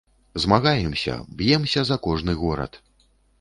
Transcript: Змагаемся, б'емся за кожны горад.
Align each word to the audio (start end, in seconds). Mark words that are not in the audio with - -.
Змагаемся, 0.45 1.17
б'емся 1.41 1.85
за 1.91 1.99
кожны 2.07 2.37
горад. 2.41 2.81